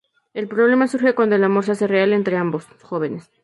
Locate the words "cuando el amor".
1.13-1.63